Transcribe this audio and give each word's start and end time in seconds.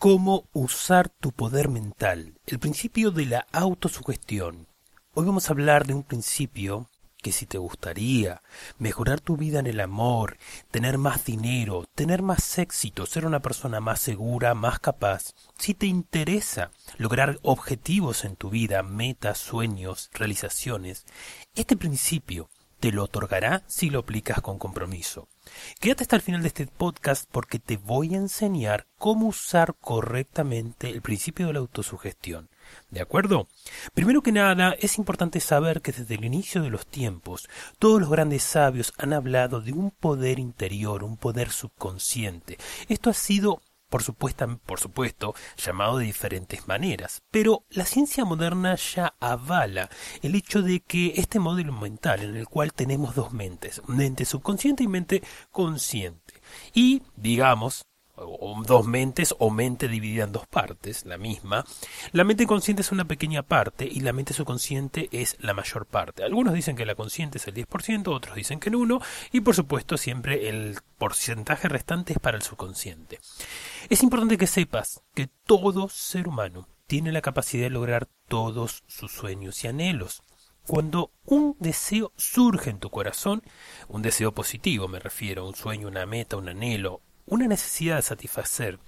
cómo 0.00 0.48
usar 0.54 1.10
tu 1.10 1.30
poder 1.30 1.68
mental, 1.68 2.32
el 2.46 2.58
principio 2.58 3.10
de 3.10 3.26
la 3.26 3.46
autosugestión. 3.52 4.66
Hoy 5.12 5.26
vamos 5.26 5.46
a 5.46 5.52
hablar 5.52 5.86
de 5.86 5.92
un 5.92 6.04
principio 6.04 6.88
que 7.18 7.32
si 7.32 7.44
te 7.44 7.58
gustaría 7.58 8.40
mejorar 8.78 9.20
tu 9.20 9.36
vida 9.36 9.58
en 9.58 9.66
el 9.66 9.78
amor, 9.78 10.38
tener 10.70 10.96
más 10.96 11.26
dinero, 11.26 11.84
tener 11.94 12.22
más 12.22 12.58
éxito, 12.58 13.04
ser 13.04 13.26
una 13.26 13.40
persona 13.40 13.80
más 13.80 14.00
segura, 14.00 14.54
más 14.54 14.78
capaz, 14.80 15.34
si 15.58 15.74
te 15.74 15.84
interesa 15.84 16.70
lograr 16.96 17.38
objetivos 17.42 18.24
en 18.24 18.36
tu 18.36 18.48
vida, 18.48 18.82
metas, 18.82 19.36
sueños, 19.36 20.08
realizaciones, 20.14 21.04
este 21.54 21.76
principio 21.76 22.48
te 22.78 22.90
lo 22.90 23.04
otorgará 23.04 23.64
si 23.66 23.90
lo 23.90 23.98
aplicas 23.98 24.40
con 24.40 24.58
compromiso. 24.58 25.28
Quédate 25.80 26.04
hasta 26.04 26.16
el 26.16 26.22
final 26.22 26.42
de 26.42 26.48
este 26.48 26.66
podcast 26.66 27.28
porque 27.30 27.58
te 27.58 27.76
voy 27.76 28.14
a 28.14 28.18
enseñar 28.18 28.86
cómo 28.98 29.28
usar 29.28 29.74
correctamente 29.80 30.90
el 30.90 31.02
principio 31.02 31.46
de 31.46 31.54
la 31.54 31.58
autosugestión. 31.60 32.48
¿De 32.90 33.00
acuerdo? 33.00 33.48
Primero 33.94 34.22
que 34.22 34.32
nada, 34.32 34.74
es 34.78 34.98
importante 34.98 35.40
saber 35.40 35.80
que 35.80 35.92
desde 35.92 36.14
el 36.14 36.24
inicio 36.24 36.62
de 36.62 36.70
los 36.70 36.86
tiempos, 36.86 37.48
todos 37.78 38.00
los 38.00 38.10
grandes 38.10 38.42
sabios 38.42 38.92
han 38.98 39.12
hablado 39.12 39.60
de 39.60 39.72
un 39.72 39.90
poder 39.90 40.38
interior, 40.38 41.02
un 41.02 41.16
poder 41.16 41.50
subconsciente. 41.50 42.58
Esto 42.88 43.10
ha 43.10 43.14
sido 43.14 43.62
por 43.90 44.02
supuesto, 44.02 45.34
llamado 45.56 45.98
de 45.98 46.06
diferentes 46.06 46.66
maneras, 46.66 47.22
pero 47.30 47.64
la 47.68 47.84
ciencia 47.84 48.24
moderna 48.24 48.76
ya 48.76 49.14
avala 49.20 49.90
el 50.22 50.34
hecho 50.34 50.62
de 50.62 50.80
que 50.80 51.14
este 51.16 51.38
modelo 51.38 51.72
mental 51.72 52.22
en 52.22 52.36
el 52.36 52.48
cual 52.48 52.72
tenemos 52.72 53.14
dos 53.14 53.32
mentes, 53.32 53.82
mente 53.86 54.24
subconsciente 54.24 54.84
y 54.84 54.88
mente 54.88 55.22
consciente, 55.50 56.34
y 56.72 57.02
digamos, 57.16 57.82
o 58.20 58.62
dos 58.64 58.86
mentes 58.86 59.34
o 59.38 59.50
mente 59.50 59.88
dividida 59.88 60.24
en 60.24 60.32
dos 60.32 60.46
partes, 60.46 61.04
la 61.06 61.18
misma. 61.18 61.64
La 62.12 62.24
mente 62.24 62.46
consciente 62.46 62.82
es 62.82 62.92
una 62.92 63.04
pequeña 63.04 63.42
parte 63.42 63.88
y 63.90 64.00
la 64.00 64.12
mente 64.12 64.34
subconsciente 64.34 65.08
es 65.12 65.36
la 65.40 65.54
mayor 65.54 65.86
parte. 65.86 66.22
Algunos 66.24 66.54
dicen 66.54 66.76
que 66.76 66.86
la 66.86 66.94
consciente 66.94 67.38
es 67.38 67.46
el 67.46 67.54
10%, 67.54 68.08
otros 68.08 68.34
dicen 68.34 68.60
que 68.60 68.68
el 68.68 68.76
1% 68.76 69.02
y 69.32 69.40
por 69.40 69.54
supuesto 69.54 69.96
siempre 69.96 70.48
el 70.48 70.78
porcentaje 70.98 71.68
restante 71.68 72.12
es 72.12 72.18
para 72.18 72.36
el 72.36 72.42
subconsciente. 72.42 73.20
Es 73.88 74.02
importante 74.02 74.38
que 74.38 74.46
sepas 74.46 75.02
que 75.14 75.28
todo 75.44 75.88
ser 75.88 76.28
humano 76.28 76.68
tiene 76.86 77.12
la 77.12 77.22
capacidad 77.22 77.64
de 77.64 77.70
lograr 77.70 78.08
todos 78.28 78.82
sus 78.86 79.12
sueños 79.12 79.62
y 79.64 79.68
anhelos. 79.68 80.22
Cuando 80.66 81.12
un 81.24 81.56
deseo 81.58 82.12
surge 82.16 82.70
en 82.70 82.78
tu 82.78 82.90
corazón, 82.90 83.42
un 83.88 84.02
deseo 84.02 84.32
positivo 84.32 84.88
me 84.88 85.00
refiero, 85.00 85.46
un 85.46 85.54
sueño, 85.54 85.88
una 85.88 86.06
meta, 86.06 86.36
un 86.36 86.48
anhelo, 86.48 87.00
una 87.26 87.46
necesidad 87.46 87.96
de 87.96 88.02
satisfacer. 88.02 88.78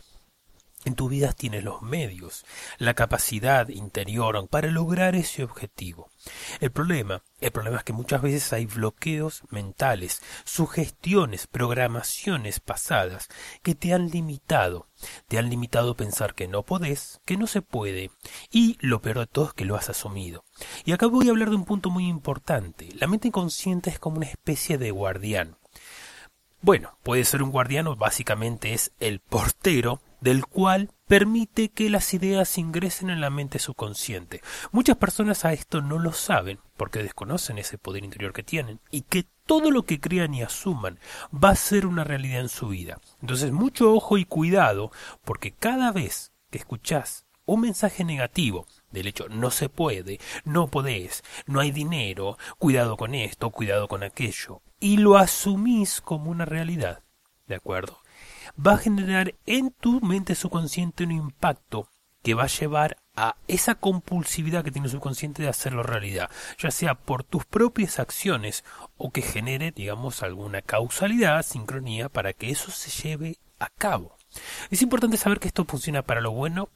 En 0.84 0.96
tu 0.96 1.08
vida 1.08 1.32
tienes 1.32 1.62
los 1.62 1.80
medios, 1.82 2.44
la 2.78 2.94
capacidad 2.94 3.68
interior 3.68 4.48
para 4.48 4.68
lograr 4.68 5.14
ese 5.14 5.44
objetivo. 5.44 6.10
El 6.58 6.72
problema, 6.72 7.22
el 7.40 7.52
problema 7.52 7.78
es 7.78 7.84
que 7.84 7.92
muchas 7.92 8.20
veces 8.20 8.52
hay 8.52 8.66
bloqueos 8.66 9.44
mentales, 9.50 10.22
sugestiones, 10.44 11.46
programaciones 11.46 12.58
pasadas 12.58 13.28
que 13.62 13.76
te 13.76 13.94
han 13.94 14.08
limitado. 14.08 14.88
Te 15.28 15.38
han 15.38 15.50
limitado 15.50 15.92
a 15.92 15.96
pensar 15.96 16.34
que 16.34 16.48
no 16.48 16.64
podés, 16.64 17.20
que 17.24 17.36
no 17.36 17.46
se 17.46 17.62
puede, 17.62 18.10
y 18.50 18.76
lo 18.80 19.00
peor 19.00 19.20
de 19.20 19.26
todo 19.28 19.46
es 19.46 19.52
que 19.54 19.64
lo 19.64 19.76
has 19.76 19.88
asumido. 19.88 20.44
Y 20.84 20.92
acá 20.92 21.06
voy 21.06 21.28
a 21.28 21.30
hablar 21.30 21.50
de 21.50 21.56
un 21.56 21.64
punto 21.64 21.90
muy 21.90 22.08
importante. 22.08 22.88
La 22.96 23.06
mente 23.06 23.28
inconsciente 23.28 23.90
es 23.90 24.00
como 24.00 24.16
una 24.16 24.26
especie 24.26 24.78
de 24.78 24.90
guardián. 24.90 25.58
Bueno, 26.64 26.96
puede 27.02 27.24
ser 27.24 27.42
un 27.42 27.50
guardián 27.50 27.88
básicamente 27.98 28.72
es 28.72 28.92
el 29.00 29.18
portero 29.18 30.00
del 30.20 30.46
cual 30.46 30.90
permite 31.08 31.70
que 31.70 31.90
las 31.90 32.14
ideas 32.14 32.56
ingresen 32.56 33.10
en 33.10 33.20
la 33.20 33.30
mente 33.30 33.58
subconsciente. 33.58 34.42
Muchas 34.70 34.96
personas 34.96 35.44
a 35.44 35.52
esto 35.52 35.82
no 35.82 35.98
lo 35.98 36.12
saben 36.12 36.60
porque 36.76 37.02
desconocen 37.02 37.58
ese 37.58 37.78
poder 37.78 38.04
interior 38.04 38.32
que 38.32 38.44
tienen 38.44 38.78
y 38.92 39.02
que 39.02 39.26
todo 39.44 39.72
lo 39.72 39.82
que 39.82 39.98
crean 39.98 40.34
y 40.34 40.42
asuman 40.42 41.00
va 41.32 41.50
a 41.50 41.56
ser 41.56 41.84
una 41.84 42.04
realidad 42.04 42.42
en 42.42 42.48
su 42.48 42.68
vida. 42.68 43.00
Entonces, 43.20 43.50
mucho 43.50 43.92
ojo 43.92 44.16
y 44.16 44.24
cuidado 44.24 44.92
porque 45.24 45.50
cada 45.50 45.90
vez 45.90 46.30
que 46.48 46.58
escuchás 46.58 47.26
un 47.44 47.60
mensaje 47.60 48.04
negativo 48.04 48.66
del 48.90 49.06
hecho 49.06 49.28
no 49.28 49.50
se 49.50 49.68
puede, 49.68 50.20
no 50.44 50.68
podés, 50.68 51.22
no 51.46 51.60
hay 51.60 51.70
dinero, 51.70 52.38
cuidado 52.58 52.96
con 52.96 53.14
esto, 53.14 53.50
cuidado 53.50 53.88
con 53.88 54.02
aquello, 54.02 54.62
y 54.80 54.98
lo 54.98 55.16
asumís 55.16 56.00
como 56.00 56.30
una 56.30 56.44
realidad, 56.44 57.02
¿de 57.46 57.56
acuerdo? 57.56 57.98
Va 58.64 58.74
a 58.74 58.78
generar 58.78 59.34
en 59.46 59.70
tu 59.70 60.00
mente 60.00 60.34
subconsciente 60.34 61.04
un 61.04 61.12
impacto 61.12 61.88
que 62.22 62.34
va 62.34 62.44
a 62.44 62.48
llevar 62.48 62.98
a 63.16 63.36
esa 63.48 63.74
compulsividad 63.74 64.64
que 64.64 64.70
tiene 64.70 64.86
el 64.86 64.92
subconsciente 64.92 65.42
de 65.42 65.48
hacerlo 65.48 65.82
realidad, 65.82 66.30
ya 66.58 66.70
sea 66.70 66.94
por 66.94 67.24
tus 67.24 67.44
propias 67.44 67.98
acciones 67.98 68.64
o 68.96 69.10
que 69.10 69.22
genere, 69.22 69.72
digamos, 69.72 70.22
alguna 70.22 70.62
causalidad, 70.62 71.44
sincronía 71.44 72.08
para 72.08 72.32
que 72.32 72.50
eso 72.50 72.70
se 72.70 72.90
lleve 72.90 73.38
a 73.58 73.68
cabo. 73.70 74.16
Es 74.70 74.82
importante 74.82 75.16
saber 75.16 75.40
que 75.40 75.48
esto 75.48 75.64
funciona 75.64 76.02
para 76.02 76.20
lo 76.20 76.30
bueno 76.30 76.68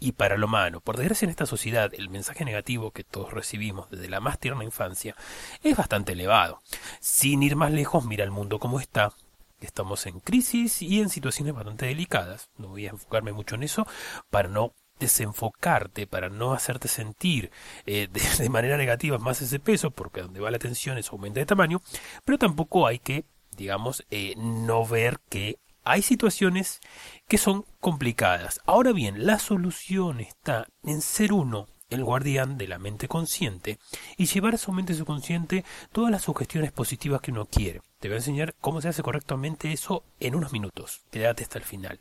y 0.00 0.12
para 0.12 0.36
lo 0.36 0.48
malo. 0.48 0.80
Por 0.80 0.96
desgracia 0.96 1.26
en 1.26 1.30
esta 1.30 1.46
sociedad 1.46 1.92
el 1.94 2.08
mensaje 2.08 2.44
negativo 2.44 2.90
que 2.90 3.04
todos 3.04 3.32
recibimos 3.32 3.88
desde 3.90 4.08
la 4.08 4.20
más 4.20 4.38
tierna 4.38 4.64
infancia 4.64 5.14
es 5.62 5.76
bastante 5.76 6.12
elevado. 6.12 6.60
Sin 7.00 7.42
ir 7.42 7.54
más 7.54 7.70
lejos, 7.70 8.04
mira 8.04 8.24
el 8.24 8.30
mundo 8.30 8.58
como 8.58 8.80
está. 8.80 9.12
Estamos 9.60 10.06
en 10.06 10.20
crisis 10.20 10.80
y 10.80 11.00
en 11.00 11.10
situaciones 11.10 11.54
bastante 11.54 11.86
delicadas. 11.86 12.48
No 12.56 12.68
voy 12.68 12.86
a 12.86 12.90
enfocarme 12.90 13.32
mucho 13.32 13.54
en 13.54 13.62
eso 13.62 13.86
para 14.30 14.48
no 14.48 14.72
desenfocarte, 14.98 16.06
para 16.06 16.28
no 16.28 16.52
hacerte 16.52 16.88
sentir 16.88 17.50
eh, 17.86 18.08
de, 18.10 18.48
manera 18.48 18.76
negativa 18.76 19.18
más 19.18 19.42
ese 19.42 19.58
peso, 19.58 19.90
porque 19.90 20.22
donde 20.22 20.40
va 20.40 20.50
la 20.50 20.56
atención 20.56 20.98
eso 20.98 21.12
aumenta 21.12 21.40
de 21.40 21.46
tamaño, 21.46 21.82
pero 22.24 22.38
tampoco 22.38 22.86
hay 22.86 22.98
que, 22.98 23.24
digamos, 23.56 24.04
eh, 24.10 24.34
no 24.36 24.86
ver 24.86 25.20
que 25.28 25.58
hay 25.90 26.02
situaciones 26.02 26.80
que 27.28 27.38
son 27.38 27.64
complicadas. 27.80 28.60
Ahora 28.64 28.92
bien, 28.92 29.26
la 29.26 29.38
solución 29.38 30.20
está 30.20 30.68
en 30.84 31.00
ser 31.00 31.32
uno 31.32 31.66
el 31.90 32.04
guardián 32.04 32.56
de 32.56 32.68
la 32.68 32.78
mente 32.78 33.08
consciente 33.08 33.78
y 34.16 34.26
llevar 34.26 34.54
a 34.54 34.58
su 34.58 34.70
mente 34.72 34.94
subconsciente 34.94 35.64
todas 35.90 36.12
las 36.12 36.22
sugestiones 36.22 36.70
positivas 36.70 37.20
que 37.20 37.32
uno 37.32 37.46
quiere. 37.46 37.82
Te 37.98 38.08
voy 38.08 38.14
a 38.14 38.18
enseñar 38.18 38.54
cómo 38.60 38.80
se 38.80 38.88
hace 38.88 39.02
correctamente 39.02 39.72
eso 39.72 40.04
en 40.20 40.36
unos 40.36 40.52
minutos. 40.52 41.02
Quédate 41.10 41.42
hasta 41.42 41.58
el 41.58 41.64
final. 41.64 41.98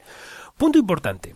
Punto 0.58 0.78
importante. 0.78 1.36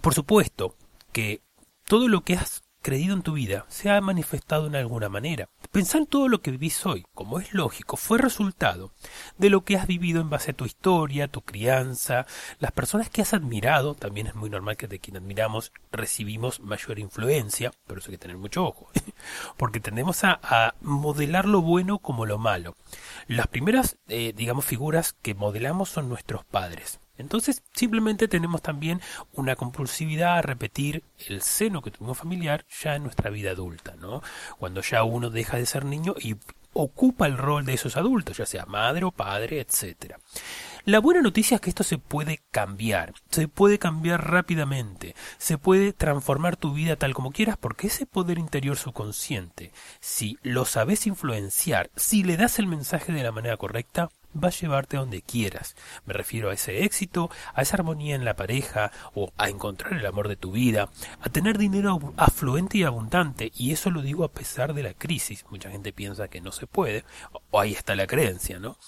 Por 0.00 0.14
supuesto 0.14 0.76
que 1.12 1.42
todo 1.84 2.06
lo 2.06 2.20
que 2.22 2.34
has 2.34 2.62
creído 2.80 3.14
en 3.14 3.22
tu 3.22 3.34
vida 3.34 3.66
se 3.68 3.90
ha 3.90 4.00
manifestado 4.00 4.66
en 4.66 4.76
alguna 4.76 5.08
manera. 5.08 5.48
Pensar 5.70 6.00
en 6.02 6.06
todo 6.06 6.28
lo 6.28 6.40
que 6.40 6.50
vivís 6.50 6.84
hoy, 6.86 7.04
como 7.14 7.38
es 7.38 7.52
lógico, 7.54 7.96
fue 7.96 8.18
resultado 8.18 8.92
de 9.38 9.50
lo 9.50 9.64
que 9.64 9.76
has 9.76 9.86
vivido 9.86 10.20
en 10.20 10.30
base 10.30 10.50
a 10.50 10.54
tu 10.54 10.64
historia, 10.64 11.28
tu 11.28 11.42
crianza, 11.42 12.26
las 12.58 12.72
personas 12.72 13.10
que 13.10 13.22
has 13.22 13.34
admirado, 13.34 13.94
también 13.94 14.26
es 14.26 14.34
muy 14.34 14.50
normal 14.50 14.76
que 14.76 14.88
de 14.88 14.98
quien 14.98 15.16
admiramos 15.16 15.72
recibimos 15.92 16.60
mayor 16.60 16.98
influencia, 16.98 17.70
pero 17.86 18.00
eso 18.00 18.10
hay 18.10 18.16
que 18.16 18.22
tener 18.22 18.38
mucho 18.38 18.64
ojo, 18.64 18.90
porque 19.56 19.80
tendemos 19.80 20.24
a, 20.24 20.40
a, 20.42 20.74
modelar 20.80 21.46
lo 21.46 21.62
bueno 21.62 21.98
como 21.98 22.26
lo 22.26 22.38
malo. 22.38 22.74
Las 23.28 23.46
primeras, 23.46 23.98
eh, 24.08 24.32
digamos, 24.36 24.64
figuras 24.64 25.12
que 25.12 25.34
modelamos 25.34 25.90
son 25.90 26.08
nuestros 26.08 26.44
padres. 26.44 27.00
Entonces, 27.20 27.62
simplemente 27.74 28.28
tenemos 28.28 28.62
también 28.62 29.00
una 29.32 29.56
compulsividad 29.56 30.38
a 30.38 30.42
repetir 30.42 31.04
el 31.28 31.42
seno 31.42 31.82
que 31.82 31.90
tuvimos 31.90 32.18
familiar 32.18 32.64
ya 32.82 32.96
en 32.96 33.02
nuestra 33.02 33.30
vida 33.30 33.50
adulta, 33.50 33.94
¿no? 33.96 34.22
Cuando 34.58 34.82
ya 34.82 35.04
uno 35.04 35.30
deja 35.30 35.56
de 35.56 35.66
ser 35.66 35.84
niño 35.84 36.14
y 36.18 36.36
ocupa 36.72 37.26
el 37.26 37.36
rol 37.36 37.64
de 37.64 37.74
esos 37.74 37.96
adultos, 37.96 38.36
ya 38.36 38.46
sea 38.46 38.66
madre 38.66 39.04
o 39.04 39.10
padre, 39.10 39.60
etcétera. 39.60 40.18
La 40.84 40.98
buena 40.98 41.20
noticia 41.20 41.56
es 41.56 41.60
que 41.60 41.70
esto 41.70 41.84
se 41.84 41.98
puede 41.98 42.40
cambiar, 42.50 43.12
se 43.30 43.48
puede 43.48 43.78
cambiar 43.78 44.30
rápidamente, 44.30 45.14
se 45.36 45.58
puede 45.58 45.92
transformar 45.92 46.56
tu 46.56 46.72
vida 46.72 46.96
tal 46.96 47.12
como 47.12 47.32
quieras 47.32 47.58
porque 47.58 47.88
ese 47.88 48.06
poder 48.06 48.38
interior 48.38 48.78
subconsciente, 48.78 49.72
si 50.00 50.38
lo 50.42 50.64
sabes 50.64 51.06
influenciar, 51.06 51.90
si 51.96 52.22
le 52.22 52.36
das 52.36 52.58
el 52.58 52.66
mensaje 52.66 53.12
de 53.12 53.22
la 53.22 53.32
manera 53.32 53.56
correcta, 53.58 54.08
va 54.34 54.48
a 54.48 54.52
llevarte 54.52 54.96
donde 54.96 55.22
quieras. 55.22 55.76
Me 56.04 56.14
refiero 56.14 56.50
a 56.50 56.54
ese 56.54 56.84
éxito, 56.84 57.30
a 57.54 57.62
esa 57.62 57.76
armonía 57.76 58.14
en 58.14 58.24
la 58.24 58.36
pareja, 58.36 58.92
o 59.14 59.32
a 59.36 59.48
encontrar 59.48 59.94
el 59.94 60.06
amor 60.06 60.28
de 60.28 60.36
tu 60.36 60.52
vida, 60.52 60.90
a 61.20 61.28
tener 61.28 61.58
dinero 61.58 62.14
afluente 62.16 62.78
y 62.78 62.84
abundante, 62.84 63.52
y 63.54 63.72
eso 63.72 63.90
lo 63.90 64.02
digo 64.02 64.24
a 64.24 64.32
pesar 64.32 64.74
de 64.74 64.82
la 64.82 64.94
crisis. 64.94 65.44
Mucha 65.50 65.70
gente 65.70 65.92
piensa 65.92 66.28
que 66.28 66.40
no 66.40 66.52
se 66.52 66.66
puede, 66.66 67.04
o 67.50 67.60
ahí 67.60 67.72
está 67.72 67.94
la 67.94 68.06
creencia, 68.06 68.58
¿no? 68.58 68.78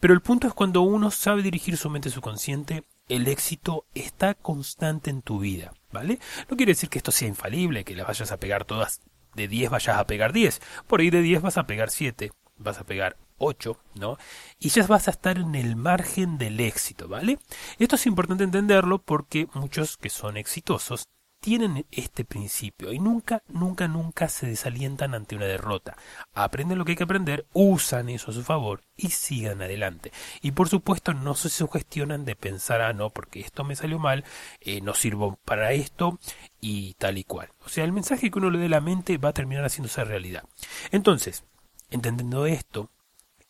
Pero 0.00 0.14
el 0.14 0.20
punto 0.20 0.46
es 0.46 0.54
cuando 0.54 0.82
uno 0.82 1.10
sabe 1.10 1.42
dirigir 1.42 1.76
su 1.76 1.90
mente 1.90 2.10
subconsciente, 2.10 2.84
el 3.08 3.26
éxito 3.28 3.86
está 3.94 4.34
constante 4.34 5.10
en 5.10 5.22
tu 5.22 5.38
vida, 5.38 5.72
¿vale? 5.92 6.18
No 6.50 6.56
quiere 6.56 6.72
decir 6.72 6.88
que 6.88 6.98
esto 6.98 7.10
sea 7.10 7.28
infalible, 7.28 7.84
que 7.84 7.96
las 7.96 8.06
vayas 8.06 8.32
a 8.32 8.36
pegar 8.36 8.64
todas 8.64 9.00
de 9.34 9.48
10 9.48 9.70
vayas 9.70 9.96
a 9.96 10.06
pegar 10.06 10.32
10, 10.32 10.60
por 10.86 11.00
ahí 11.00 11.10
de 11.10 11.22
10 11.22 11.42
vas 11.42 11.56
a 11.56 11.66
pegar 11.66 11.90
7, 11.90 12.32
vas 12.56 12.78
a 12.78 12.84
pegar 12.84 13.16
8, 13.38 13.76
¿no? 13.94 14.18
Y 14.58 14.68
ya 14.68 14.86
vas 14.86 15.08
a 15.08 15.12
estar 15.12 15.38
en 15.38 15.54
el 15.54 15.76
margen 15.76 16.38
del 16.38 16.60
éxito, 16.60 17.08
¿vale? 17.08 17.38
Esto 17.78 17.96
es 17.96 18.06
importante 18.06 18.44
entenderlo 18.44 18.98
porque 18.98 19.48
muchos 19.54 19.96
que 19.96 20.10
son 20.10 20.36
exitosos 20.36 21.08
tienen 21.40 21.86
este 21.90 22.24
principio 22.24 22.92
y 22.92 22.98
nunca, 22.98 23.42
nunca, 23.48 23.86
nunca 23.86 24.28
se 24.28 24.46
desalientan 24.46 25.14
ante 25.14 25.36
una 25.36 25.46
derrota. 25.46 25.96
Aprenden 26.34 26.78
lo 26.78 26.84
que 26.84 26.92
hay 26.92 26.96
que 26.96 27.04
aprender, 27.04 27.46
usan 27.52 28.08
eso 28.08 28.30
a 28.30 28.34
su 28.34 28.42
favor 28.42 28.82
y 28.96 29.10
sigan 29.10 29.62
adelante. 29.62 30.12
Y 30.42 30.52
por 30.52 30.68
supuesto 30.68 31.14
no 31.14 31.34
se 31.34 31.48
sugestionan 31.48 32.24
de 32.24 32.36
pensar, 32.36 32.82
ah, 32.82 32.92
no, 32.92 33.10
porque 33.10 33.40
esto 33.40 33.64
me 33.64 33.76
salió 33.76 33.98
mal, 33.98 34.24
eh, 34.60 34.80
no 34.80 34.94
sirvo 34.94 35.38
para 35.44 35.72
esto 35.72 36.18
y 36.60 36.94
tal 36.94 37.18
y 37.18 37.24
cual. 37.24 37.50
O 37.64 37.68
sea, 37.68 37.84
el 37.84 37.92
mensaje 37.92 38.30
que 38.30 38.38
uno 38.38 38.50
le 38.50 38.58
dé 38.58 38.66
a 38.66 38.70
la 38.70 38.80
mente 38.80 39.18
va 39.18 39.30
a 39.30 39.34
terminar 39.34 39.64
haciéndose 39.64 40.04
realidad. 40.04 40.44
Entonces, 40.90 41.44
entendiendo 41.90 42.46
esto, 42.46 42.90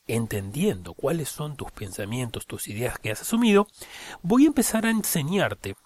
entendiendo 0.08 0.94
cuáles 0.94 1.28
son 1.28 1.56
tus 1.56 1.70
pensamientos, 1.70 2.46
tus 2.46 2.69
ideas 2.69 2.99
que 2.99 3.10
has 3.10 3.20
asumido, 3.20 3.69
voy 4.22 4.44
a 4.44 4.49
empezar 4.49 4.87
a 4.87 4.90
enseñarte 4.90 5.76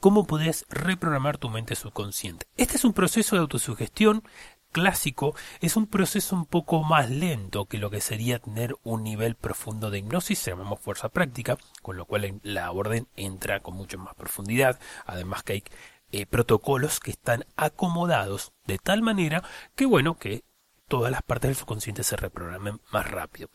cómo 0.00 0.26
puedes 0.26 0.66
reprogramar 0.68 1.38
tu 1.38 1.48
mente 1.48 1.76
subconsciente. 1.76 2.46
Este 2.56 2.76
es 2.76 2.84
un 2.84 2.92
proceso 2.92 3.36
de 3.36 3.42
autosugestión 3.42 4.24
clásico, 4.72 5.34
es 5.60 5.76
un 5.76 5.86
proceso 5.86 6.36
un 6.36 6.44
poco 6.44 6.82
más 6.82 7.08
lento 7.08 7.66
que 7.66 7.78
lo 7.78 7.90
que 7.90 8.00
sería 8.00 8.38
tener 8.38 8.76
un 8.82 9.04
nivel 9.04 9.34
profundo 9.34 9.90
de 9.90 9.98
hipnosis, 9.98 10.44
llamamos 10.44 10.80
fuerza 10.80 11.08
práctica, 11.08 11.56
con 11.82 11.96
lo 11.96 12.04
cual 12.04 12.40
la 12.42 12.70
orden 12.72 13.08
entra 13.16 13.60
con 13.60 13.74
mucho 13.74 13.96
más 13.98 14.14
profundidad, 14.14 14.78
además 15.06 15.42
que 15.42 15.52
hay 15.54 15.64
eh, 16.12 16.26
protocolos 16.26 17.00
que 17.00 17.10
están 17.10 17.46
acomodados 17.56 18.52
de 18.66 18.78
tal 18.78 19.02
manera 19.02 19.42
que 19.74 19.86
bueno, 19.86 20.18
que 20.18 20.44
todas 20.88 21.10
las 21.10 21.22
partes 21.22 21.48
del 21.48 21.56
subconsciente 21.56 22.04
se 22.04 22.16
reprogramen 22.16 22.80
más 22.92 23.10
rápido. 23.10 23.50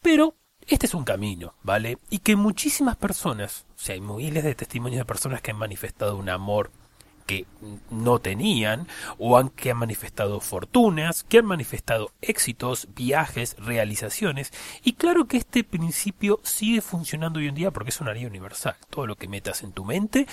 Pero 0.00 0.36
este 0.66 0.86
es 0.86 0.94
un 0.94 1.04
camino, 1.04 1.54
¿vale? 1.62 1.98
Y 2.10 2.20
que 2.20 2.36
muchísimas 2.36 2.96
personas, 2.96 3.66
o 3.76 3.78
sea, 3.78 3.94
hay 3.94 4.00
miles 4.00 4.44
de 4.44 4.54
testimonios 4.54 5.00
de 5.00 5.04
personas 5.04 5.42
que 5.42 5.50
han 5.50 5.58
manifestado 5.58 6.16
un 6.16 6.28
amor 6.28 6.70
que 7.26 7.46
no 7.90 8.18
tenían, 8.18 8.86
o 9.18 9.38
han, 9.38 9.48
que 9.48 9.70
han 9.70 9.78
manifestado 9.78 10.40
fortunas, 10.40 11.24
que 11.24 11.38
han 11.38 11.46
manifestado 11.46 12.12
éxitos, 12.20 12.88
viajes, 12.94 13.56
realizaciones, 13.58 14.52
y 14.82 14.94
claro 14.94 15.26
que 15.26 15.38
este 15.38 15.64
principio 15.64 16.40
sigue 16.42 16.80
funcionando 16.82 17.38
hoy 17.38 17.48
en 17.48 17.54
día 17.54 17.70
porque 17.70 17.90
es 17.90 18.00
una 18.00 18.12
ley 18.12 18.26
universal. 18.26 18.76
Todo 18.90 19.06
lo 19.06 19.16
que 19.16 19.28
metas 19.28 19.62
en 19.62 19.72
tu 19.72 19.84
mente 19.84 20.26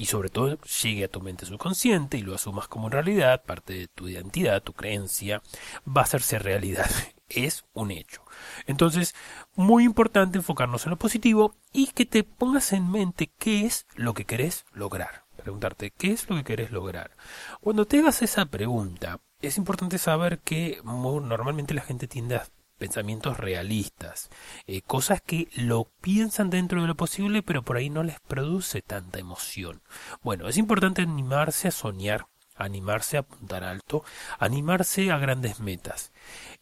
y 0.00 0.06
sobre 0.06 0.30
todo 0.30 0.56
llegue 0.82 1.04
a 1.04 1.08
tu 1.08 1.20
mente 1.20 1.44
subconsciente 1.44 2.16
y 2.16 2.22
lo 2.22 2.34
asumas 2.34 2.68
como 2.68 2.88
realidad, 2.88 3.42
parte 3.44 3.74
de 3.74 3.86
tu 3.86 4.08
identidad, 4.08 4.62
tu 4.62 4.72
creencia, 4.72 5.42
va 5.86 6.00
a 6.00 6.04
hacerse 6.04 6.38
realidad. 6.38 6.90
Es 7.28 7.64
un 7.74 7.92
hecho. 7.92 8.22
Entonces, 8.66 9.14
muy 9.54 9.84
importante 9.84 10.38
enfocarnos 10.38 10.84
en 10.84 10.90
lo 10.90 10.96
positivo 10.96 11.54
y 11.72 11.86
que 11.88 12.04
te 12.04 12.24
pongas 12.24 12.72
en 12.72 12.90
mente 12.90 13.30
qué 13.38 13.66
es 13.66 13.86
lo 13.94 14.14
que 14.14 14.24
querés 14.24 14.64
lograr. 14.72 15.26
Preguntarte 15.36 15.92
qué 15.92 16.10
es 16.10 16.28
lo 16.28 16.34
que 16.34 16.42
querés 16.42 16.72
lograr. 16.72 17.12
Cuando 17.60 17.86
te 17.86 18.00
hagas 18.00 18.22
esa 18.22 18.46
pregunta, 18.46 19.20
es 19.40 19.58
importante 19.58 19.98
saber 19.98 20.40
que 20.40 20.80
normalmente 20.82 21.72
la 21.72 21.82
gente 21.82 22.08
tiende 22.08 22.34
a 22.34 22.46
pensamientos 22.80 23.36
realistas, 23.36 24.30
eh, 24.66 24.80
cosas 24.80 25.20
que 25.20 25.48
lo 25.54 25.84
piensan 26.00 26.48
dentro 26.48 26.80
de 26.80 26.88
lo 26.88 26.96
posible, 26.96 27.42
pero 27.42 27.62
por 27.62 27.76
ahí 27.76 27.90
no 27.90 28.02
les 28.02 28.18
produce 28.20 28.80
tanta 28.80 29.20
emoción. 29.20 29.82
Bueno, 30.22 30.48
es 30.48 30.56
importante 30.56 31.02
animarse 31.02 31.68
a 31.68 31.72
soñar, 31.72 32.26
animarse 32.56 33.18
a 33.18 33.20
apuntar 33.20 33.64
alto, 33.64 34.02
animarse 34.38 35.12
a 35.12 35.18
grandes 35.18 35.60
metas. 35.60 36.10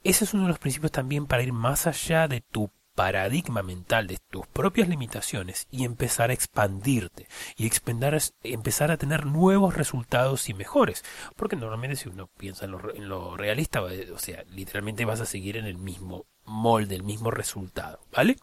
Ese 0.03 0.25
es 0.25 0.35
uno 0.35 0.43
de 0.43 0.50
los 0.50 0.59
principios 0.59 0.93
también 0.93 1.26
para 1.26 1.44
ir 1.44 1.53
más 1.53 1.87
allá 1.87 2.26
de 2.26 2.41
tu 2.41 2.70
paradigma 2.98 3.62
mental 3.62 4.08
de 4.08 4.18
tus 4.28 4.44
propias 4.48 4.88
limitaciones 4.88 5.68
y 5.70 5.84
empezar 5.84 6.30
a 6.30 6.32
expandirte 6.32 7.28
y 7.56 7.70
empezar 8.42 8.90
a 8.90 8.96
tener 8.96 9.24
nuevos 9.24 9.76
resultados 9.76 10.48
y 10.48 10.54
mejores. 10.54 11.04
Porque 11.36 11.54
normalmente 11.54 11.94
si 11.94 12.08
uno 12.08 12.26
piensa 12.26 12.64
en 12.64 12.72
lo, 12.72 12.92
en 12.92 13.08
lo 13.08 13.36
realista, 13.36 13.82
o 13.82 14.18
sea, 14.18 14.42
literalmente 14.50 15.04
vas 15.04 15.20
a 15.20 15.26
seguir 15.26 15.56
en 15.56 15.66
el 15.66 15.78
mismo 15.78 16.26
molde, 16.48 16.96
el 16.96 17.02
mismo 17.02 17.30
resultado, 17.30 18.00
¿vale? 18.12 18.36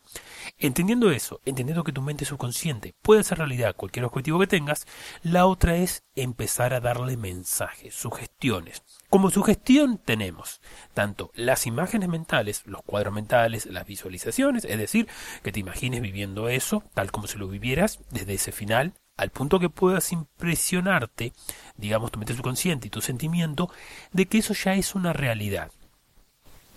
Entendiendo 0.57 1.11
eso, 1.11 1.41
entendiendo 1.45 1.83
que 1.83 1.91
tu 1.91 2.01
mente 2.01 2.25
subconsciente 2.25 2.93
puede 3.01 3.21
hacer 3.21 3.39
realidad 3.39 3.75
cualquier 3.75 4.05
objetivo 4.05 4.39
que 4.39 4.47
tengas, 4.47 4.85
la 5.23 5.45
otra 5.45 5.75
es 5.75 6.03
empezar 6.15 6.73
a 6.73 6.79
darle 6.79 7.17
mensajes, 7.17 7.95
sugestiones. 7.95 8.83
Como 9.09 9.29
sugestión 9.29 9.97
tenemos 9.97 10.61
tanto 10.93 11.31
las 11.33 11.67
imágenes 11.67 12.09
mentales, 12.09 12.63
los 12.65 12.81
cuadros 12.83 13.13
mentales, 13.13 13.65
las 13.65 13.85
visualizaciones, 13.85 14.65
es 14.65 14.77
decir, 14.77 15.07
que 15.43 15.51
te 15.51 15.59
imagines 15.59 16.01
viviendo 16.01 16.47
eso 16.49 16.83
tal 16.93 17.11
como 17.11 17.27
si 17.27 17.37
lo 17.37 17.47
vivieras 17.47 17.99
desde 18.11 18.35
ese 18.35 18.51
final 18.51 18.93
al 19.17 19.29
punto 19.29 19.59
que 19.59 19.69
puedas 19.69 20.11
impresionarte, 20.11 21.33
digamos, 21.77 22.11
tu 22.11 22.19
mente 22.19 22.33
subconsciente 22.33 22.87
y 22.87 22.91
tu 22.91 23.01
sentimiento 23.01 23.69
de 24.11 24.25
que 24.25 24.39
eso 24.39 24.53
ya 24.53 24.75
es 24.75 24.95
una 24.95 25.13
realidad. 25.13 25.71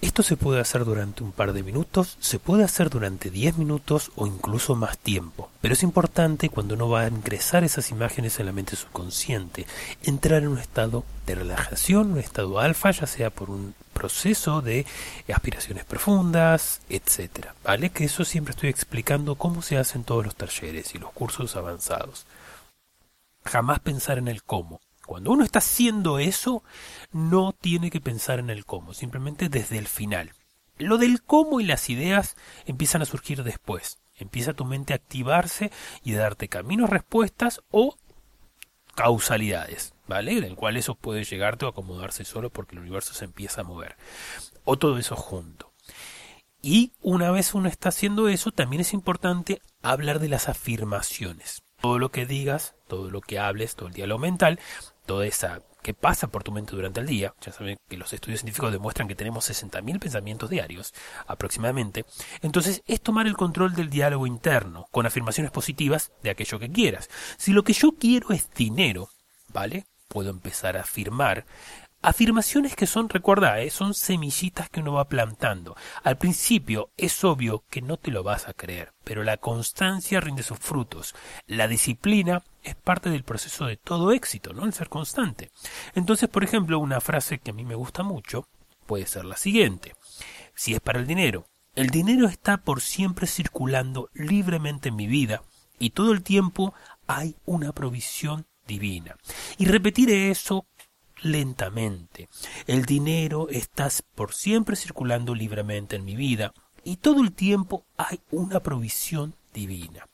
Esto 0.01 0.23
se 0.23 0.37
puede 0.37 0.61
hacer 0.61 0.85
durante 0.85 1.25
un 1.25 1.33
par 1.33 1.53
de 1.53 1.65
minutos, 1.65 2.17
se 2.21 2.39
puede 2.39 2.63
hacer 2.63 2.89
durante 2.89 3.31
10 3.31 3.59
minutos 3.59 4.13
o 4.15 4.29
incluso 4.29 4.77
más 4.77 4.97
tiempo. 4.97 5.51
Pero 5.61 5.75
es 5.75 5.83
importante 5.83 6.51
cuando 6.51 6.77
uno 6.77 6.89
va 6.89 7.01
a 7.01 7.09
ingresar 7.09 7.65
esas 7.65 7.91
imágenes 7.91 8.39
en 8.39 8.47
la 8.47 8.53
mente 8.53 8.77
subconsciente, 8.77 9.67
entrar 10.05 10.45
en 10.45 10.51
un 10.51 10.59
estado 10.59 11.05
de 11.27 11.35
relajación, 11.35 12.13
un 12.13 12.19
estado 12.19 12.61
alfa, 12.61 12.93
ya 12.93 13.09
sea 13.09 13.31
por 13.31 13.51
un 13.51 13.75
proceso 13.93 14.63
de 14.63 14.87
aspiraciones 15.35 15.85
profundas, 15.85 16.81
etcétera. 16.89 17.57
¿Vale? 17.65 17.91
Que 17.91 18.05
eso 18.05 18.25
siempre 18.25 18.53
estoy 18.53 18.71
explicando 18.71 19.35
cómo 19.35 19.63
se 19.63 19.79
hacen 19.79 20.05
todos 20.05 20.25
los 20.25 20.37
talleres 20.37 20.95
y 20.95 20.99
los 20.99 21.11
cursos 21.11 21.57
avanzados. 21.57 22.25
Jamás 23.45 23.81
pensar 23.81 24.19
en 24.19 24.29
el 24.29 24.45
cómo. 24.45 24.81
Cuando 25.09 25.31
uno 25.31 25.43
está 25.43 25.61
haciendo 25.61 26.19
eso, 26.19 26.63
no 27.13 27.55
tiene 27.59 27.91
que 27.91 27.99
pensar 27.99 28.41
en 28.41 28.51
el 28.51 28.67
cómo, 28.67 28.93
simplemente 28.93 29.49
desde 29.49 29.79
el 29.79 29.89
final. 29.89 30.35
Lo 30.77 30.99
del 30.99 31.23
cómo 31.23 31.61
y 31.61 31.65
las 31.65 31.89
ideas 31.89 32.37
empiezan 32.67 33.01
a 33.01 33.07
surgir 33.07 33.43
después. 33.43 34.01
Empieza 34.17 34.53
tu 34.53 34.67
mente 34.67 34.93
a 34.93 34.97
activarse 34.97 35.73
y 36.05 36.13
a 36.13 36.19
darte 36.19 36.49
caminos, 36.49 36.91
respuestas 36.91 37.63
o 37.71 37.97
causalidades, 38.95 39.95
¿vale? 40.07 40.43
Del 40.43 40.57
cual 40.57 40.77
eso 40.77 40.95
puede 40.95 41.25
llegarte 41.25 41.65
o 41.65 41.69
acomodarse 41.69 42.27
solo 42.27 42.51
porque 42.51 42.77
el 42.77 42.83
universo 42.83 43.15
se 43.15 43.25
empieza 43.25 43.63
a 43.63 43.65
mover. 43.65 43.97
O 44.65 44.77
todo 44.77 44.99
eso 44.99 45.17
junto. 45.17 45.73
Y 46.61 46.93
una 47.01 47.31
vez 47.31 47.55
uno 47.55 47.71
está 47.71 47.89
haciendo 47.89 48.29
eso, 48.29 48.53
también 48.53 48.83
es 48.83 48.93
importante 48.93 49.63
hablar 49.81 50.19
de 50.19 50.29
las 50.29 50.51
afirmaciones. 50.51 51.63
Todo 51.81 51.99
lo 51.99 52.11
que 52.11 52.27
digas, 52.27 52.75
todo 52.89 53.11
lo 53.11 53.21
que 53.21 53.39
hables, 53.39 53.77
todo 53.77 53.89
el 53.89 53.95
diálogo 53.95 54.19
mental, 54.19 54.59
toda 55.09 55.27
esa 55.27 55.63
que 55.83 55.95
pasa 55.95 56.29
por 56.29 56.45
tu 56.45 56.53
mente 56.53 56.77
durante 56.77 57.01
el 57.01 57.07
día, 57.07 57.35
ya 57.41 57.51
saben 57.51 57.79
que 57.89 57.97
los 57.97 58.13
estudios 58.13 58.41
científicos 58.41 58.73
demuestran 58.73 59.09
que 59.09 59.15
tenemos 59.15 59.49
60.000 59.49 59.99
pensamientos 59.99 60.51
diarios 60.51 60.93
aproximadamente, 61.27 62.05
entonces 62.43 62.83
es 62.87 63.01
tomar 63.01 63.27
el 63.27 63.37
control 63.37 63.75
del 63.75 63.89
diálogo 63.89 64.27
interno 64.27 64.87
con 64.91 65.07
afirmaciones 65.07 65.51
positivas 65.51 66.13
de 66.23 66.31
aquello 66.31 66.59
que 66.59 66.71
quieras. 66.71 67.09
Si 67.39 67.53
lo 67.53 67.65
que 67.65 67.73
yo 67.73 67.93
quiero 67.93 68.33
es 68.33 68.51
dinero, 68.53 69.09
¿vale? 69.49 69.87
Puedo 70.09 70.31
empezar 70.31 70.77
a 70.77 70.83
afirmar 70.83 71.47
Afirmaciones 72.01 72.77
que 72.77 72.87
son, 72.87 73.09
recuerda, 73.09 73.61
¿eh? 73.61 73.71
son 73.71 73.93
semillitas 73.93 74.71
que 74.71 74.79
uno 74.79 74.93
va 74.93 75.09
plantando. 75.09 75.77
Al 76.05 76.17
principio 76.17 76.93
es 76.97 77.25
obvio 77.25 77.65
que 77.69 77.83
no 77.83 77.97
te 77.97 78.13
lo 78.13 78.23
vas 78.23 78.47
a 78.47 78.55
creer, 78.55 78.93
pero 79.03 79.25
la 79.25 79.39
constancia 79.39 80.21
rinde 80.21 80.45
sus 80.45 80.61
frutos. 80.61 81.17
La 81.49 81.67
disciplina 81.67 82.45
es 82.69 82.77
parte 82.77 83.11
del 83.11 83.25
proceso 83.25 83.67
de 83.67 83.77
todo 83.77 84.13
éxito, 84.13 84.53
¿no? 84.53 84.65
El 84.65 84.73
ser 84.73 84.89
constante. 84.89 85.51
Entonces, 85.95 86.29
por 86.29 86.45
ejemplo, 86.45 86.79
una 86.79 87.01
frase 87.01 87.39
que 87.39 87.51
a 87.51 87.55
mí 87.55 87.65
me 87.65 87.75
gusta 87.75 88.03
mucho 88.03 88.49
puede 88.87 89.07
ser 89.07 89.25
la 89.25 89.37
siguiente. 89.37 89.95
Si 90.55 90.75
es 90.75 90.81
para 90.81 90.99
el 90.99 91.07
dinero, 91.07 91.47
el 91.75 91.91
dinero 91.91 92.27
está 92.27 92.57
por 92.59 92.81
siempre 92.81 93.27
circulando 93.27 94.11
libremente 94.15 94.89
en 94.89 94.97
mi 94.97 95.07
vida 95.07 95.43
y 95.79 95.91
todo 95.91 96.13
el 96.13 96.23
tiempo 96.23 96.75
hay 97.07 97.37
una 97.45 97.73
provisión 97.73 98.47
divina. 98.67 99.17
Y 99.59 99.67
repetir 99.67 100.11
eso 100.11 100.67
lentamente. 101.23 102.29
El 102.67 102.85
dinero 102.85 103.49
está 103.51 103.89
por 104.15 104.35
siempre 104.35 104.77
circulando 104.77 105.35
libremente 105.35 105.97
en 105.97 106.05
mi 106.05 106.17
vida 106.17 106.53
y 106.85 106.97
todo 106.97 107.23
el 107.23 107.33
tiempo 107.33 107.85
hay 107.97 108.21
una 108.31 108.61
provisión 108.61 109.35
divina. 109.53 110.09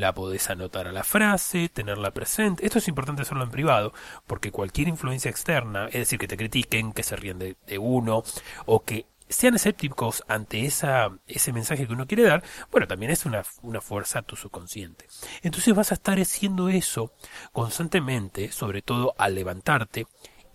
La 0.00 0.14
podés 0.14 0.48
anotar 0.48 0.88
a 0.88 0.92
la 0.92 1.04
frase, 1.04 1.68
tenerla 1.68 2.10
presente. 2.10 2.64
Esto 2.64 2.78
es 2.78 2.88
importante 2.88 3.20
hacerlo 3.20 3.44
en 3.44 3.50
privado, 3.50 3.92
porque 4.26 4.50
cualquier 4.50 4.88
influencia 4.88 5.30
externa, 5.30 5.88
es 5.88 5.92
decir, 5.92 6.18
que 6.18 6.26
te 6.26 6.38
critiquen, 6.38 6.94
que 6.94 7.02
se 7.02 7.16
ríen 7.16 7.38
de, 7.38 7.56
uno, 7.78 8.22
o 8.64 8.82
que 8.82 9.04
sean 9.28 9.56
escépticos 9.56 10.24
ante 10.26 10.64
esa, 10.64 11.10
ese 11.26 11.52
mensaje 11.52 11.86
que 11.86 11.92
uno 11.92 12.06
quiere 12.06 12.22
dar, 12.22 12.42
bueno, 12.72 12.88
también 12.88 13.12
es 13.12 13.26
una, 13.26 13.42
una 13.60 13.82
fuerza 13.82 14.20
a 14.20 14.22
tu 14.22 14.36
subconsciente. 14.36 15.06
Entonces 15.42 15.74
vas 15.74 15.90
a 15.90 15.96
estar 15.96 16.18
haciendo 16.18 16.70
eso 16.70 17.12
constantemente, 17.52 18.52
sobre 18.52 18.80
todo 18.80 19.14
al 19.18 19.34
levantarte 19.34 20.06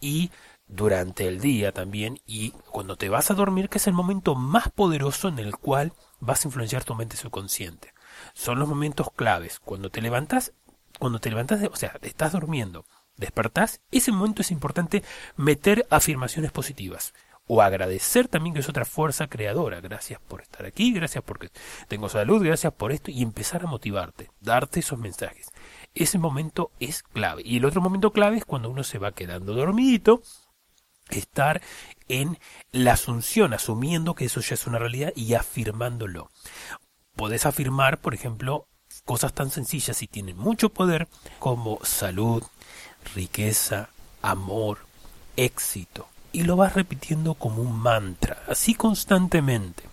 y 0.01 0.31
durante 0.67 1.27
el 1.27 1.39
día 1.39 1.71
también 1.71 2.19
y 2.25 2.49
cuando 2.71 2.95
te 2.95 3.09
vas 3.09 3.29
a 3.29 3.35
dormir, 3.35 3.69
que 3.69 3.77
es 3.77 3.85
el 3.85 3.93
momento 3.93 4.33
más 4.33 4.71
poderoso 4.71 5.27
en 5.27 5.37
el 5.37 5.55
cual 5.55 5.93
vas 6.19 6.43
a 6.43 6.47
influenciar 6.47 6.83
tu 6.83 6.95
mente 6.95 7.15
subconsciente. 7.15 7.93
Son 8.33 8.59
los 8.59 8.67
momentos 8.67 9.11
claves. 9.15 9.59
Cuando 9.59 9.89
te 9.89 10.01
levantas, 10.01 10.53
cuando 10.99 11.19
te 11.19 11.29
levantas, 11.29 11.61
o 11.71 11.75
sea, 11.75 11.97
estás 12.01 12.33
durmiendo, 12.33 12.85
despertás, 13.17 13.81
ese 13.91 14.11
momento 14.11 14.41
es 14.41 14.51
importante 14.51 15.03
meter 15.35 15.85
afirmaciones 15.89 16.51
positivas 16.51 17.13
o 17.47 17.61
agradecer 17.61 18.27
también 18.27 18.53
que 18.53 18.61
es 18.61 18.69
otra 18.69 18.85
fuerza 18.85 19.27
creadora. 19.27 19.81
Gracias 19.81 20.19
por 20.19 20.41
estar 20.41 20.65
aquí, 20.65 20.93
gracias 20.93 21.23
porque 21.23 21.49
tengo 21.87 22.09
salud, 22.09 22.43
gracias 22.43 22.73
por 22.73 22.91
esto 22.91 23.11
y 23.11 23.21
empezar 23.21 23.63
a 23.63 23.67
motivarte, 23.67 24.31
darte 24.39 24.79
esos 24.79 24.99
mensajes. 24.99 25.51
Ese 25.93 26.17
momento 26.17 26.71
es 26.79 27.03
clave. 27.03 27.41
Y 27.45 27.57
el 27.57 27.65
otro 27.65 27.81
momento 27.81 28.11
clave 28.11 28.37
es 28.37 28.45
cuando 28.45 28.69
uno 28.69 28.83
se 28.83 28.97
va 28.97 29.13
quedando 29.13 29.53
dormidito 29.53 30.21
estar 31.09 31.61
en 32.07 32.39
la 32.71 32.93
asunción, 32.93 33.53
asumiendo 33.53 34.15
que 34.15 34.25
eso 34.25 34.41
ya 34.41 34.55
es 34.55 34.65
una 34.65 34.79
realidad 34.79 35.13
y 35.15 35.35
afirmándolo. 35.35 36.31
Podés 37.15 37.45
afirmar, 37.45 37.99
por 37.99 38.13
ejemplo, 38.13 38.67
cosas 39.05 39.33
tan 39.33 39.51
sencillas 39.51 40.01
y 40.01 40.07
tienen 40.07 40.37
mucho 40.37 40.69
poder 40.69 41.07
como 41.39 41.79
salud, 41.83 42.43
riqueza, 43.13 43.89
amor, 44.21 44.79
éxito. 45.37 46.07
Y 46.31 46.43
lo 46.43 46.55
vas 46.55 46.73
repitiendo 46.73 47.35
como 47.35 47.61
un 47.61 47.79
mantra, 47.79 48.43
así 48.47 48.75
constantemente. 48.75 49.83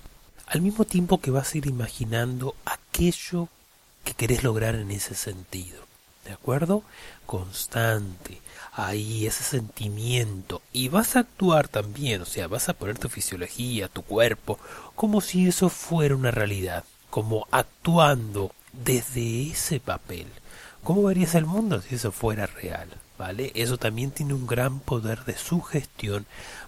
Al 0.47 0.61
mismo 0.61 0.85
tiempo 0.85 1.21
que 1.21 1.31
vas 1.31 1.55
a 1.55 1.59
ir 1.59 1.67
imaginando 1.67 2.55
aquello 2.64 3.49
que 4.05 4.14
querés 4.14 4.43
lograr 4.43 4.75
en 4.75 4.91
ese 4.91 5.14
sentido. 5.14 5.81
¿De 6.25 6.33
acuerdo? 6.33 6.83
Constante, 7.26 8.41
ahí 8.73 9.26
ese 9.26 9.43
sentimiento 9.43 10.62
y 10.73 10.88
vas 10.88 11.17
a 11.17 11.21
actuar 11.21 11.69
también, 11.69 12.23
o 12.23 12.26
sea, 12.26 12.47
vas 12.47 12.69
a 12.69 12.75
poner 12.75 12.99
tu 12.99 13.09
fisiología, 13.09 13.88
tu 13.88 14.02
cuerpo, 14.02 14.59
como 14.95 15.21
si 15.21 15.49
eso 15.49 15.69
fuera 15.69 16.14
una 16.14 16.31
realidad, 16.31 16.85
como 17.12 17.47
actuando 17.50 18.54
desde 18.73 19.50
ese 19.50 19.81
papel. 19.81 20.26
¿Cómo 20.83 21.02
verías 21.02 21.35
el 21.35 21.45
mundo 21.45 21.83
si 21.83 21.97
eso 21.97 22.11
fuera 22.11 22.47
real? 22.47 22.88
¿Vale? 23.19 23.52
Eso 23.54 23.76
también 23.76 24.12
tiene 24.12 24.33
un 24.33 24.47
gran 24.47 24.81
poder 24.81 25.26
de 25.26 25.37
sugestión 25.37 26.25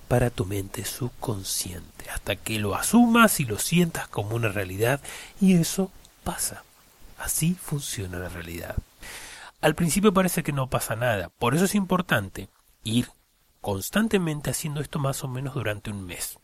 para 0.06 0.28
tu 0.28 0.44
mente 0.44 0.84
subconsciente, 0.84 2.10
hasta 2.10 2.36
que 2.36 2.58
lo 2.58 2.74
asumas 2.74 3.40
y 3.40 3.46
lo 3.46 3.58
sientas 3.58 4.06
como 4.08 4.36
una 4.36 4.50
realidad 4.50 5.00
y 5.40 5.54
eso 5.54 5.90
pasa. 6.24 6.62
Así 7.16 7.54
funciona 7.54 8.18
la 8.18 8.28
realidad. 8.28 8.76
Al 9.62 9.74
principio 9.74 10.12
parece 10.12 10.42
que 10.42 10.52
no 10.52 10.68
pasa 10.68 10.94
nada, 10.94 11.30
por 11.38 11.54
eso 11.54 11.64
es 11.64 11.74
importante 11.74 12.50
ir 12.82 13.08
constantemente 13.62 14.50
haciendo 14.50 14.82
esto 14.82 14.98
más 14.98 15.24
o 15.24 15.28
menos 15.28 15.54
durante 15.54 15.90
un 15.90 16.04
mes. 16.04 16.38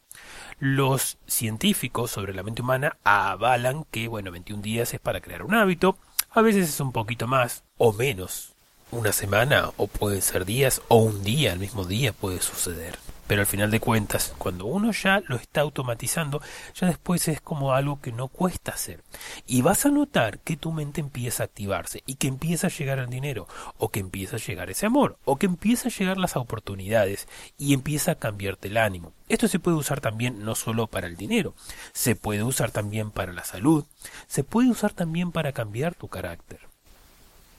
Los 0.59 1.17
científicos 1.27 2.11
sobre 2.11 2.35
la 2.35 2.43
mente 2.43 2.63
humana 2.63 2.97
avalan 3.05 3.85
que, 3.91 4.09
bueno, 4.09 4.31
21 4.31 4.63
días 4.63 4.93
es 4.93 5.01
para 5.01 5.21
crear 5.21 5.43
un 5.43 5.55
hábito, 5.55 5.97
a 6.31 6.43
veces 6.43 6.69
es 6.69 6.81
un 6.81 6.93
poquito 6.93 7.27
más 7.27 7.65
o 7.79 7.93
menos, 7.93 8.53
una 8.91 9.13
semana 9.13 9.71
o 9.77 9.87
pueden 9.87 10.23
ser 10.23 10.45
días 10.45 10.83
o 10.89 10.97
un 10.97 11.23
día, 11.23 11.53
el 11.53 11.59
mismo 11.59 11.85
día 11.85 12.13
puede 12.13 12.41
suceder. 12.41 12.99
Pero 13.31 13.43
al 13.43 13.47
final 13.47 13.71
de 13.71 13.79
cuentas, 13.79 14.35
cuando 14.39 14.67
uno 14.67 14.91
ya 14.91 15.23
lo 15.29 15.37
está 15.37 15.61
automatizando, 15.61 16.43
ya 16.75 16.89
después 16.89 17.29
es 17.29 17.41
como 17.41 17.75
algo 17.75 18.01
que 18.01 18.11
no 18.11 18.27
cuesta 18.27 18.73
hacer. 18.73 19.05
Y 19.47 19.63
vas 19.63 19.87
a 19.87 19.91
notar 19.91 20.41
que 20.41 20.57
tu 20.57 20.73
mente 20.73 21.01
empieza 21.01 21.45
a 21.45 21.47
activarse 21.47 22.03
y 22.07 22.17
que 22.17 22.27
empieza 22.27 22.67
a 22.67 22.71
llegar 22.71 22.99
el 22.99 23.09
dinero, 23.09 23.47
o 23.79 23.91
que 23.91 24.01
empieza 24.01 24.35
a 24.35 24.41
llegar 24.41 24.69
ese 24.69 24.87
amor, 24.87 25.17
o 25.25 25.37
que 25.37 25.47
empieza 25.47 25.87
a 25.87 25.93
llegar 25.93 26.17
las 26.17 26.35
oportunidades 26.35 27.29
y 27.57 27.73
empieza 27.73 28.11
a 28.11 28.17
cambiarte 28.17 28.67
el 28.67 28.79
ánimo. 28.79 29.13
Esto 29.29 29.47
se 29.47 29.61
puede 29.61 29.77
usar 29.77 30.01
también 30.01 30.45
no 30.45 30.57
solo 30.57 30.89
para 30.89 31.07
el 31.07 31.15
dinero, 31.15 31.55
se 31.93 32.17
puede 32.17 32.43
usar 32.43 32.73
también 32.73 33.13
para 33.13 33.33
la 33.33 33.45
salud, 33.45 33.85
se 34.27 34.43
puede 34.43 34.71
usar 34.71 34.93
también 34.93 35.31
para 35.31 35.53
cambiar 35.53 35.95
tu 35.95 36.09
carácter. 36.09 36.70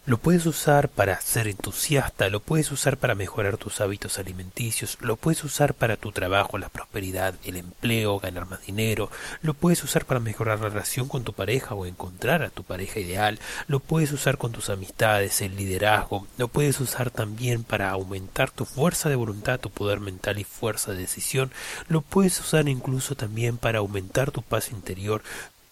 Lo 0.07 0.17
puedes 0.17 0.47
usar 0.47 0.89
para 0.89 1.21
ser 1.21 1.47
entusiasta, 1.47 2.27
lo 2.29 2.39
puedes 2.39 2.71
usar 2.71 2.97
para 2.97 3.13
mejorar 3.13 3.57
tus 3.57 3.81
hábitos 3.81 4.17
alimenticios, 4.17 4.97
lo 4.99 5.15
puedes 5.15 5.43
usar 5.43 5.75
para 5.75 5.95
tu 5.95 6.11
trabajo, 6.11 6.57
la 6.57 6.69
prosperidad, 6.69 7.35
el 7.45 7.55
empleo, 7.55 8.19
ganar 8.19 8.47
más 8.47 8.65
dinero, 8.65 9.11
lo 9.43 9.53
puedes 9.53 9.83
usar 9.83 10.05
para 10.05 10.19
mejorar 10.19 10.59
la 10.59 10.69
relación 10.69 11.07
con 11.07 11.23
tu 11.23 11.33
pareja 11.33 11.75
o 11.75 11.85
encontrar 11.85 12.41
a 12.41 12.49
tu 12.49 12.63
pareja 12.63 12.99
ideal, 12.99 13.37
lo 13.67 13.79
puedes 13.79 14.11
usar 14.11 14.39
con 14.39 14.51
tus 14.51 14.71
amistades, 14.71 15.39
el 15.41 15.55
liderazgo, 15.55 16.25
lo 16.39 16.47
puedes 16.47 16.79
usar 16.79 17.11
también 17.11 17.63
para 17.63 17.91
aumentar 17.91 18.49
tu 18.49 18.65
fuerza 18.65 19.07
de 19.07 19.15
voluntad, 19.15 19.59
tu 19.59 19.69
poder 19.69 19.99
mental 19.99 20.39
y 20.39 20.43
fuerza 20.45 20.93
de 20.93 20.97
decisión, 20.97 21.51
lo 21.89 22.01
puedes 22.01 22.39
usar 22.39 22.67
incluso 22.67 23.13
también 23.13 23.57
para 23.57 23.77
aumentar 23.77 24.31
tu 24.31 24.41
paz 24.41 24.71
interior, 24.71 25.21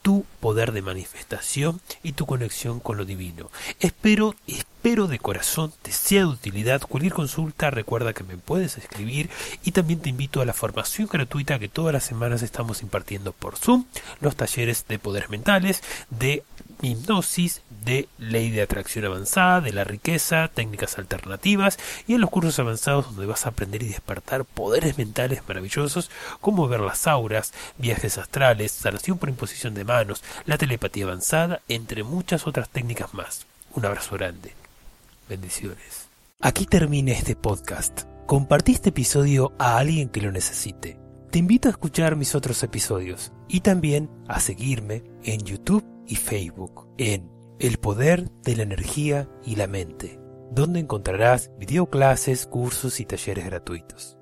tu 0.09 0.25
poder 0.39 0.71
de 0.71 0.81
manifestación 0.81 1.81
y 2.01 2.13
tu 2.13 2.25
conexión 2.25 2.79
con 2.79 2.97
lo 2.97 3.05
divino. 3.05 3.51
Espero, 3.79 4.33
espero 4.47 5.05
de 5.05 5.19
corazón 5.19 5.71
te 5.83 5.91
sea 5.91 6.21
de 6.21 6.29
utilidad. 6.29 6.81
Cualquier 6.81 7.13
consulta 7.13 7.69
recuerda 7.69 8.13
que 8.13 8.23
me 8.23 8.35
puedes 8.35 8.79
escribir 8.79 9.29
y 9.63 9.71
también 9.71 9.99
te 9.99 10.09
invito 10.09 10.41
a 10.41 10.45
la 10.45 10.53
formación 10.53 11.07
gratuita 11.11 11.59
que 11.59 11.69
todas 11.69 11.93
las 11.93 12.05
semanas 12.05 12.41
estamos 12.41 12.81
impartiendo 12.81 13.33
por 13.33 13.55
Zoom, 13.55 13.85
los 14.19 14.35
talleres 14.35 14.87
de 14.87 14.97
poderes 14.97 15.29
mentales, 15.29 15.83
de 16.09 16.41
hipnosis, 16.81 17.61
de 17.83 18.07
ley 18.17 18.49
de 18.49 18.61
atracción 18.61 19.05
avanzada, 19.05 19.61
de 19.61 19.73
la 19.73 19.83
riqueza, 19.83 20.49
técnicas 20.53 20.97
alternativas 20.97 21.77
y 22.07 22.13
en 22.13 22.21
los 22.21 22.29
cursos 22.29 22.59
avanzados 22.59 23.05
donde 23.07 23.25
vas 23.25 23.45
a 23.45 23.49
aprender 23.49 23.83
y 23.83 23.89
despertar 23.89 24.45
poderes 24.45 24.97
mentales 24.97 25.41
maravillosos 25.47 26.09
como 26.41 26.67
ver 26.67 26.81
las 26.81 27.07
auras, 27.07 27.53
viajes 27.77 28.17
astrales, 28.17 28.71
sanación 28.71 29.17
por 29.17 29.29
imposición 29.29 29.73
de 29.73 29.85
manos, 29.85 30.23
la 30.45 30.57
telepatía 30.57 31.05
avanzada, 31.05 31.61
entre 31.67 32.03
muchas 32.03 32.47
otras 32.47 32.69
técnicas 32.69 33.13
más. 33.13 33.45
Un 33.73 33.85
abrazo 33.85 34.15
grande. 34.15 34.53
Bendiciones. 35.27 36.07
Aquí 36.41 36.65
termina 36.65 37.11
este 37.11 37.35
podcast. 37.35 38.03
Compartí 38.25 38.73
este 38.73 38.89
episodio 38.89 39.53
a 39.57 39.77
alguien 39.77 40.09
que 40.09 40.21
lo 40.21 40.31
necesite. 40.31 40.97
Te 41.31 41.39
invito 41.39 41.67
a 41.67 41.71
escuchar 41.71 42.15
mis 42.15 42.33
otros 42.33 42.63
episodios 42.63 43.31
y 43.47 43.59
también 43.59 44.09
a 44.27 44.39
seguirme 44.39 45.03
en 45.23 45.41
YouTube 45.41 45.98
y 46.09 46.15
Facebook 46.15 46.87
en 46.97 47.31
El 47.59 47.77
Poder 47.77 48.29
de 48.41 48.57
la 48.57 48.63
Energía 48.63 49.29
y 49.45 49.55
la 49.55 49.67
Mente, 49.67 50.19
donde 50.51 50.79
encontrarás 50.79 51.51
videoclases, 51.57 52.45
cursos 52.47 52.99
y 52.99 53.05
talleres 53.05 53.45
gratuitos. 53.45 54.18